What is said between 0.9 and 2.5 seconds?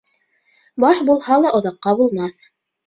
булһа ла оҙаҡҡа булмаҫ.